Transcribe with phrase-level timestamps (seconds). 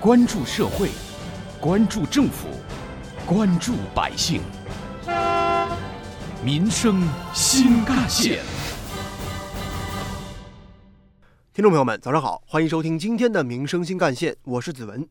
[0.00, 0.90] 关注社会，
[1.60, 2.46] 关注政府，
[3.26, 4.40] 关注百姓，
[6.40, 7.02] 民生
[7.34, 8.38] 新干线。
[11.52, 15.04] 听众朋友们，早上好，欢迎收听今天的《民生新干线》，我是子文。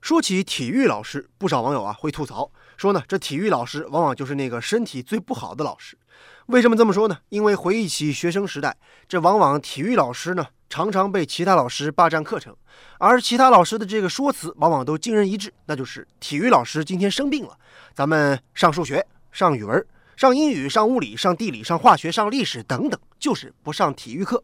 [0.00, 5.98] 说起体育老师，不少网友啊会吐槽说呢，这体育老师往往就是那个身体最不好的老师。
[6.46, 7.18] 为什么这么说呢？
[7.28, 12.56] 因为回忆起学生时代，这往往体育老师呢常常被其他老师霸占课程，
[12.98, 17.54] 而其他老师的这个说辞往往都惊人一致，那就是体育老师今天生病了，
[17.92, 19.86] 咱们上数学、上语文、
[20.16, 24.42] 上英语、上物理、上地理、上化学、上历史等等，就是不上体育课。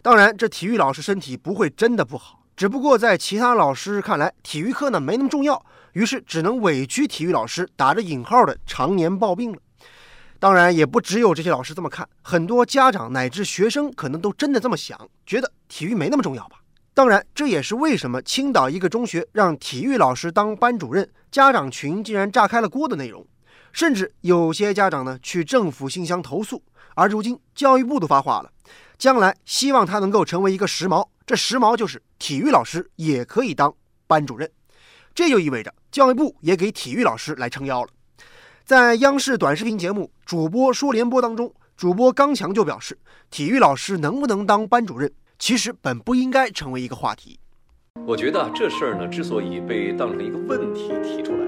[0.00, 5.62] 当然，这体育老师身体不会真的不好，只不过在其他老师看来，体育课呢没那么重要，
[5.92, 9.58] 于是只能委屈体育老师打着引号的常年抱病了。
[10.38, 16.58] 当然，也不只有这些老师这么看，很多家长乃至学生可能都真的这么想，觉得体育没那么重要吧。
[16.92, 23.26] 当然，这也是为什么青岛一个中学让体育老师当班主任，家长群竟然炸开了锅的内容。
[23.72, 26.62] 甚至有些家长呢去政府信箱投诉，
[26.94, 28.50] 而如今教育部都发话了，
[28.96, 33.74] 将来希望他能够成为一个时髦，这时髦就是体育老师也可以当
[34.06, 34.50] 班主任。
[35.14, 37.88] 这就意味着教育部也给体育老师来撑腰了。
[38.66, 42.98] 在央视短视频节目《主播说联播》当中，主播刚强就表示，
[43.30, 47.38] 体育老师能不能当班主任，其实本不应该成为一个话题。
[48.04, 51.38] 我觉得这事儿呢，之所以被当成一个问题提出来。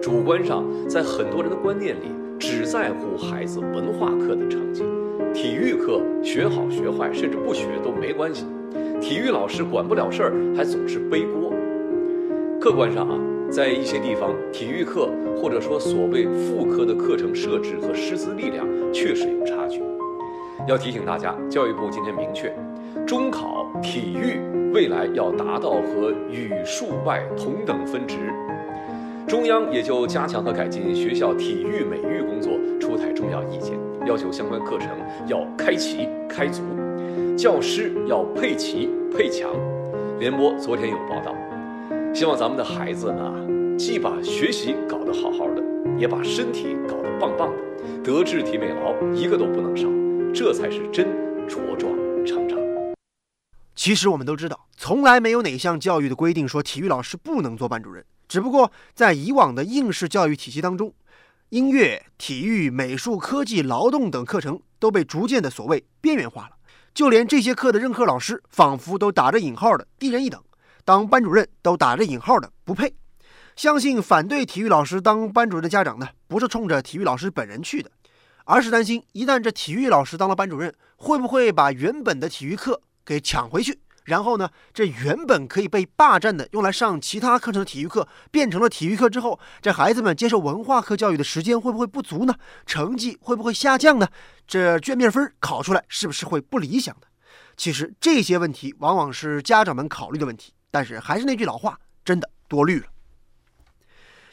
[0.00, 2.06] 主观上，在很多人的观念里，
[2.40, 4.84] 只在乎孩子文化课的成绩，
[5.34, 8.46] 体育课学好学坏，甚至不学都没关系。
[9.02, 11.52] 体育老师管不了事儿，还总是背锅。
[12.58, 13.18] 客观上啊，
[13.50, 19.80] 在一些地方，体育课或者说所谓副科的课程设置和师资力量确实有差距。
[20.66, 22.52] 要提醒大家，教育部今天明确，
[23.06, 24.40] 中考体育
[24.72, 28.16] 未来要达到和语数外同等分值。
[29.26, 34.88] 中央也就加强和改进学校体育美育工作出台重要意见，要求相关课程
[35.26, 36.62] 要开齐开足，
[37.36, 39.50] 教师要配齐配强。
[40.18, 41.34] 联播昨天有报道，
[42.14, 45.60] 希望咱们的孩子呢，既把学习搞得好好的，
[45.98, 49.88] 也把身体搞得棒棒的，德智体美劳一个都不能少，
[50.32, 51.08] 这才是真
[51.48, 51.92] 茁壮
[52.24, 52.56] 成长。
[53.74, 58.04] 其实我们都知道，从来没有哪项教育的规定说体育老师不能做班主任。
[58.28, 60.94] 只不过在以往的应试教育体系当中，
[61.48, 66.50] 音乐、体育、美术、科技、劳动等课程都被逐渐的所谓边缘化了，
[66.94, 70.40] 就连这些课的任课老师，仿佛都打着引号的低人一等，
[70.84, 72.94] 当班主任都打着引号的不配。
[73.56, 77.90] 相信反对体育老师当班主任的家长呢，不是冲着体育老师本人去的，
[78.44, 83.80] 而是担心一旦这体育老师当了班主任，会不会把原本的体育课给抢回去。
[84.04, 84.50] 然后呢？
[84.74, 92.34] 这原本可以被霸占的，用来上其他课程的体育课，变成了体育课之后，这孩子们接受文化课教育的时间会不会不足呢？
[92.66, 94.06] 成绩会不会下降呢？
[94.46, 97.06] 这卷面分考出来是不是会不理想的？
[97.56, 100.52] 其实这些问题往往是家长们考虑的问题。
[100.74, 102.86] 但是还是那句老话，真的多虑了。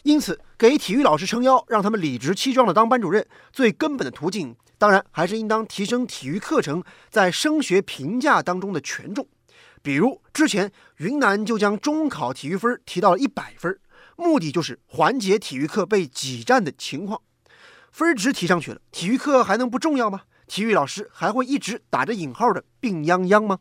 [0.01, 9.27] 因此，给体育老师撑腰，让他们理直气壮的当班主任，最根本的途径，当然还是应当提升体育课程在升学评价当中的权重。
[9.83, 13.79] 比如之前云南就将中考体育分提到了一百分，
[14.15, 17.21] 目的就是缓解体育课被挤占的情况。
[17.91, 20.21] 分值提上去了，体育课还能不重要吗？
[20.47, 23.59] 体育老师还会一直打着引号的病殃殃吗？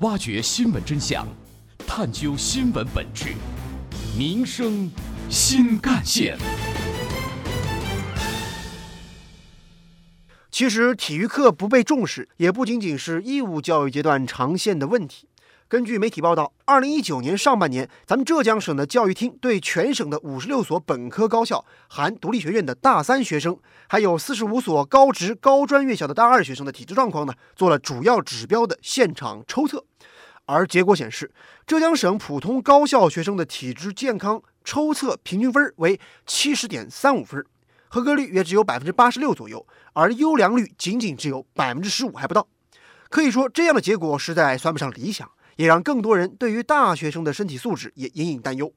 [0.00, 1.26] 挖掘新闻真相，
[1.84, 3.34] 探究新闻本质，
[4.16, 4.88] 民生
[5.28, 6.38] 新干线。
[10.52, 15.26] 其实体育课不被重视，也不仅仅是义务教育阶段常见的问题。
[15.70, 23.54] 根据媒体报道，二零一九年上半年，咱们浙江省的教育厅对全省的五十六所本科高校含独立学院的大三学生，
[23.86, 29.84] 还有四十五所高职高专院校的大二学生的体质状况呢，做了主要指标的现场抽测。
[30.46, 31.30] 而结果显示，
[31.66, 37.44] 浙江省普通高校学生的体质健康抽测平均分为七十点三五分。
[37.90, 42.48] 合格率也只有百分之八十六左右，而优良率仅仅只有百分之十五还不到。
[43.10, 48.72] 可以说，这样的结果实在算不上理想，也让更多人对于大学生的身体素质也隐隐担忧。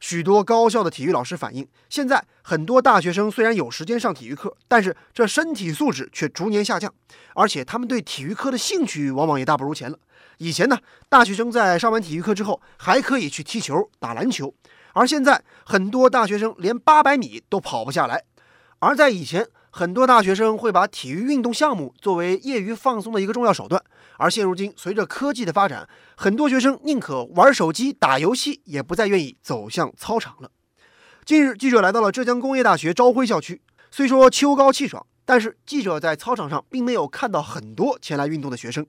[0.00, 6.92] 许多高校的体育老师反映，现在很多大学生虽然有时间上体育课，但是这身体素质却逐年下降，
[7.34, 9.98] 而且他们对体育课的兴趣往往也大不如前了。
[10.38, 10.78] 以前呢，
[11.08, 14.54] 大学生在上完体育课之后还可以去踢球、打篮球，
[14.94, 18.22] 而现在很多大学生连八百米都跑不下来。
[18.80, 23.80] 而在以前，很多大学生会把体育运动项目作为业余放松的一个重要手段。
[24.16, 30.50] 而现如今，随着科技的发展，很多学生宁可玩手机、打游戏，也不再愿意走向操场了。
[31.24, 33.62] 近日，记者来到了浙江工业大学朝晖校区。
[33.92, 38.84] 虽说秋高气爽，但是记者在操场上并没有看到很多前来运动的学生。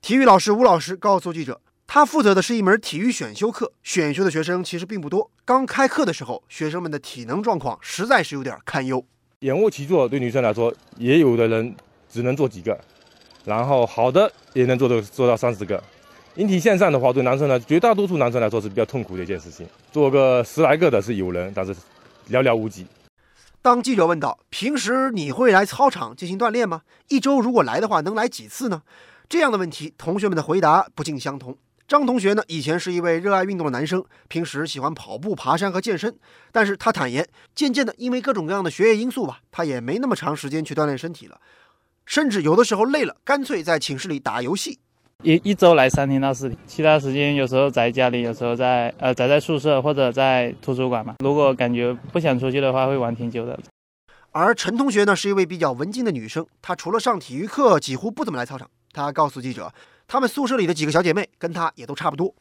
[0.00, 5.30] 体育老师吴老师告诉记者，他负责的是一门体育选修课，选修的学生其实并不多。
[5.44, 9.06] 刚开课的时候，学生们的体能状况实在是有点堪忧。
[9.44, 11.74] 仰卧起坐对女生来说，也有的人
[12.08, 12.78] 只能做几个，
[13.44, 15.82] 然后好的也能做到做到三十个。
[16.36, 19.66] 引体向上的话，对男生呢，绝大多数男生来说是比较痛苦的一件事情。
[19.92, 21.74] 做个十来个的是有人，但是
[22.30, 22.86] 寥寥无几。
[23.60, 26.80] 当记者问到：“平时你会来操场进行锻炼吗？
[27.08, 28.80] 一周如果来的话，能来几次呢？”
[29.28, 31.54] 这样的问题，同学们的回答不尽相同。
[31.86, 36.16] 张同学呢，以前是一位热爱运动的男生，平时喜欢跑步、爬山和健身。
[36.50, 41.38] 但是他坦言，渐渐的，因为各种各样的学业因素吧，他也没那么长时间去锻炼身体了，
[42.06, 44.78] 甚至有的时候累了，干脆在寝室里打游戏。
[45.22, 51.16] 一一周来三天到四天，其他时间有时候宅家里，有时候在呃宅在宿舍或者在图书馆嘛。
[51.20, 53.58] 如果感觉不想出去的话，会玩挺久的。
[54.32, 58.68] 而陈同学呢，是一位比较文静的女生，她除了上体育课，几乎不怎么来操场。
[58.92, 59.72] 她告诉记者，
[60.14, 62.32] 她们宿舍里的几个小姐妹跟她也都差不多。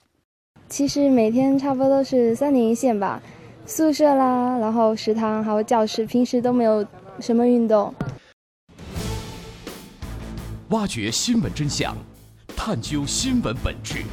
[0.69, 3.19] 其实每天差不多都是三点一线吧，
[3.65, 6.85] 宿舍啦，然后食堂还有教室，平时都没有
[7.19, 7.91] 什么运动。
[10.69, 11.97] 挖掘新闻真相。
[12.55, 14.03] 探究新闻本质，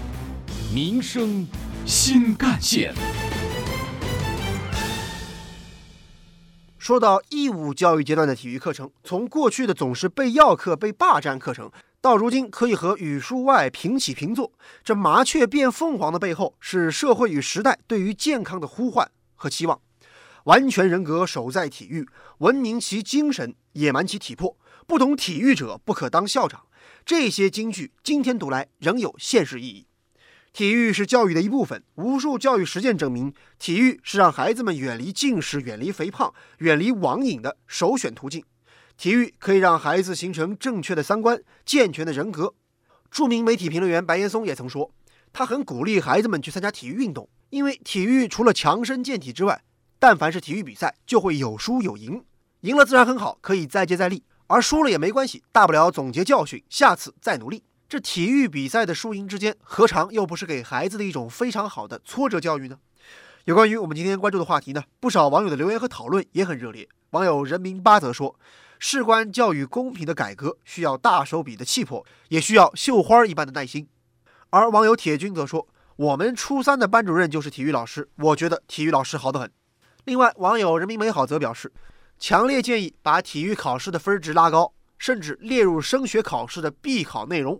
[0.74, 1.46] 民生
[1.84, 2.94] 新干线。
[6.78, 11.70] 说到义务教育阶段的体育课程，从过去的总是被要课、被霸占课程，
[12.02, 14.50] 到如今可以和语数外平起平坐。
[14.82, 19.78] 这麻雀变凤凰的背后，是社会与时代对于健康的呼唤和期望。
[20.44, 22.08] 完全人格守在体育，
[22.38, 24.56] 文明其精神，野蛮其体魄。
[24.86, 26.62] 不懂体育者，不可当校长。
[27.04, 29.86] 这些金句今天读来仍有现实意义。
[30.54, 38.42] 体育是教育的一部分，无数教育实践证明，体育是让孩子们远离近视、远离肥胖、远离网瘾的首选途径。
[39.00, 42.52] 体育可以让孩子形成正确的三观、健全的人格。
[43.10, 44.92] 著名媒体评论员白岩松也曾说，
[45.32, 49.62] 他很鼓励孩子们去参加体育运动，因为体育除了强身健体之外，
[49.98, 52.22] 但凡是体育比赛就会有输有赢，
[52.60, 54.22] 赢了自然很好，可以再接再厉。
[54.48, 57.64] 而输了也没关系，大不了总结教训，下次再努力。
[57.88, 62.78] 这体育比赛的输赢之间，何尝又不是给孩子的一种非常好的挫折教育呢？
[63.46, 66.86] 有关于我们今天关注的话题呢，不少网友的留言和讨论也很热烈。
[67.12, 68.38] 网友人民八则说
[68.80, 73.86] ：“事关教育公平的改革，需要大手笔的气魄，也需要绣花一般的耐心。”
[74.50, 79.48] 而网友铁军则说：“我们初三的班主任就是体育老师，我觉得体育老师好得很。”
[80.04, 81.72] 另外，网友人民美好则表示。
[82.22, 87.58] 强烈建议把体育考试的分值拉高，甚至列入升学考试的必考内容。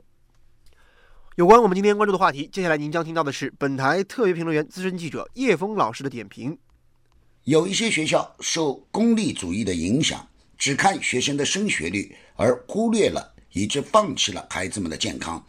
[1.37, 6.59] 有关我们今天关注的话题，接下来您将听到的是本台特别评论员、资深记者叶峰老师的点评。
[7.45, 10.29] 有一些学校受功利主义的影响，
[10.61, 15.43] 只看学生的升学率，而忽略了以致放弃了孩子们的健康。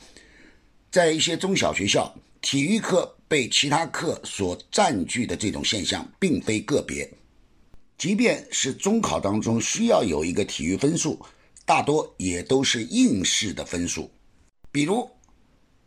[0.90, 7.12] 在一些中小学校，体育课被其他课所占据的这种现象，并非个别。
[7.98, 11.20] 即便是中考当中需要有一个体育分数，
[11.66, 14.10] 大多也都是应试的分数。
[14.72, 15.08] 比如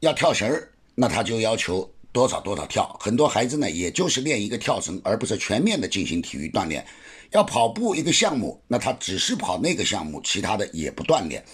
[0.00, 2.94] 要跳绳儿，那他就要求多少多少跳。
[3.00, 6.86] 很多孩子呢，也就是练一个跳绳，而不是全面的进行体育锻炼。
[7.30, 11.44] 要跑步一个项目，那他只是跑那个项目，其他的也不锻炼。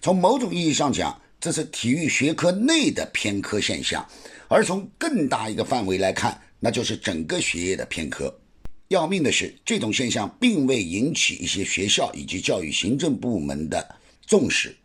[0.00, 4.02] 从某种意义上讲，这是体育学科内的偏科现象；
[4.48, 8.34] 而从更大一个范围来看，那就是整个学业的偏科。
[8.88, 14.76] 要命的是，这种现象并未引起一些学校以及教育行政部门的重视，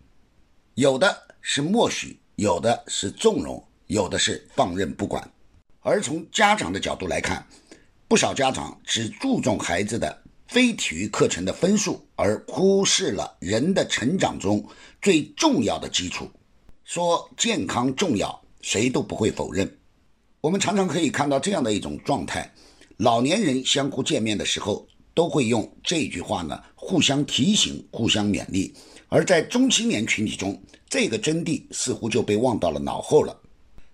[0.74, 5.32] 有的是默许，有的是纵容，有的是放任不管。
[5.82, 7.46] 而从家长的角度来看，
[8.08, 10.21] 不少家长只注重孩子的
[10.52, 14.62] 非体育课程的分数，而忽视了人的成长中
[15.02, 16.30] 最重要的基础。
[16.84, 19.78] 说健康重要，谁都不会否认。
[20.42, 22.54] 我们常常可以看到这样的一种状态。
[22.98, 28.74] 老年人相互见面的时候，都会用这句话呢，互相提醒、互相勉励；
[29.08, 33.34] 而在中青年群体中，这个真谛似乎就被忘到了脑后了。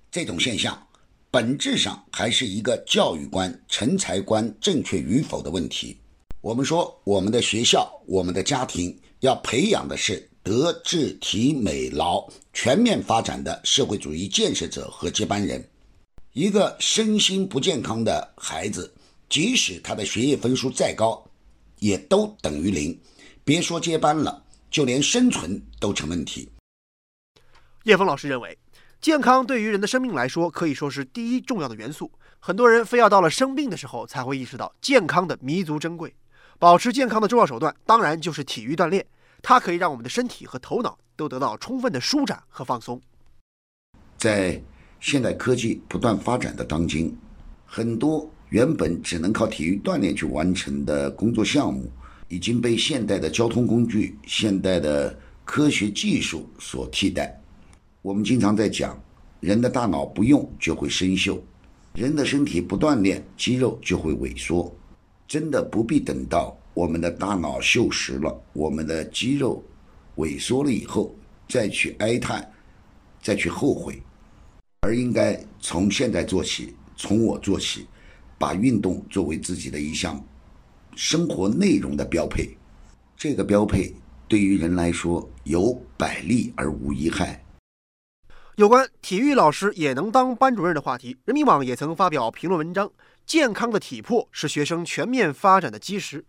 [0.09, 0.87] 这种现象，
[1.29, 5.97] 本质上还是一个教育观、成才观正确与否的问题。
[6.47, 15.61] 我们说，我们的学校、我们的家庭要培养的是德智体美劳全面发展的社会主义建设者和接班人。
[16.31, 18.89] 一个身心不健康的孩子。
[19.27, 21.21] 即使他的学业分数再高，
[21.79, 22.97] 也都等于零，
[23.43, 26.47] 别说接班了，就连生存都成问题。
[27.83, 28.57] 叶峰老师认为，
[29.01, 32.09] 健康对于人的生命来说可以说是第一重要的元素。
[32.39, 36.15] 很多人非要到了生病的时候才会意识到健康的弥足珍贵。
[36.59, 39.05] 保持健康的重要手段，当然就是体育锻炼。
[39.43, 42.99] 它可以让我们的身体和头脑都得到充分的舒展和放松。
[44.17, 44.59] 在
[44.99, 47.15] 现代科技不断发展的当今，
[47.63, 51.91] 很多原本只能靠体育锻炼去完成的工作项目，
[52.27, 57.39] 已经被现代的交通工具、现代的科学技术所替代。
[58.01, 58.99] 我们经常在讲，
[59.41, 61.39] 人的大脑不用就会生锈，
[61.93, 64.75] 人的身体不锻炼，肌肉就会萎缩。
[65.27, 69.63] 真的不必等到我们的大脑锈蚀了，我们的肌肉
[70.15, 71.13] 萎缩了以后
[71.49, 72.49] 再去哀叹，
[73.21, 74.01] 再去后悔，
[74.81, 77.85] 而应该从现在做起，从我做起，
[78.37, 80.23] 把运动作为自己的一项
[80.95, 82.55] 生活内容的标配。
[83.17, 83.93] 这个标配
[84.27, 87.43] 对于人来说有百利而无一害。
[88.57, 92.91] 有关体育老师也能当班主任的话题，人民网也曾发表评论文章。
[93.23, 96.25] 健康的体魄是学生全面发展的基石。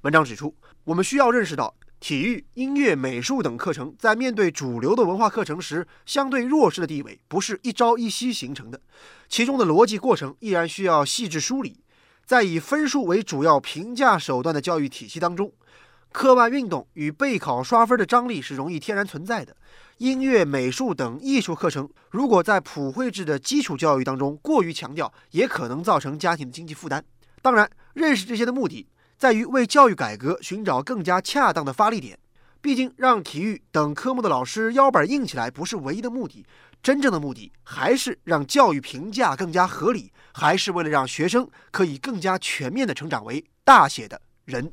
[0.00, 8.80] 文章指出，我们需要认识到，体育、音乐、美术等课程在面对主流的文化课程时，相对弱势的地位不是一朝一夕形成的，
[9.28, 11.80] 其中的逻辑过程依然需要细致梳理。
[12.24, 15.52] 在以分数为主要评价手段的教育体系当中，
[16.12, 19.56] 课外运动与备考刷分的张力是容易天然存在的。
[19.98, 27.04] 音乐、美术等艺术课程，如果在普惠制的基础教育当中过于强调，也可能造成家庭的经济负担。
[27.42, 28.86] 当然，认识这些的目的，
[29.16, 32.18] 在于为教育改革寻找更加恰当的发力点。
[32.60, 36.44] 毕竟，让体育等科目的老师腰板硬起来不是唯一的目的，
[36.82, 44.72] 真正的目的还是让教育评价更加合理，还是为了让学生可以更加全面的成长为大写的人。